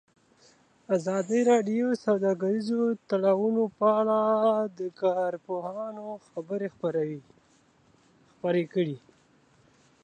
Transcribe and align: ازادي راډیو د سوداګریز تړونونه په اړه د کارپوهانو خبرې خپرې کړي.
ازادي 0.95 1.39
راډیو 1.51 1.85
د 1.91 1.95
سوداګریز 2.05 2.67
تړونونه 3.09 3.63
په 3.79 3.87
اړه 4.01 4.19
د 4.79 4.79
کارپوهانو 5.01 6.05
خبرې 6.29 6.67
خپرې 8.35 8.63
کړي. 8.73 8.97